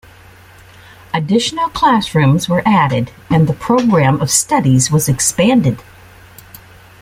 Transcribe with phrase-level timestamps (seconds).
[1.13, 5.83] Additional classrooms were added and the program of studies was expanded.